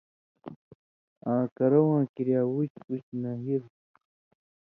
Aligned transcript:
اں 1.29 1.43
کرؤ 1.55 1.83
واں 1.89 2.03
کریا 2.15 2.41
وُچ 2.53 2.71
پُچ 2.85 3.05
نہِرہۡ 3.21 3.71